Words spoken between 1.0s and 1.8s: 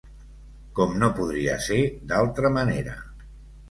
no podia ser